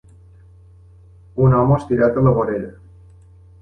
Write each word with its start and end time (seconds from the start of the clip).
Un 1.45 1.59
home 1.59 1.79
estirat 1.79 2.21
a 2.21 2.27
la 2.31 2.37
vorera. 2.43 2.77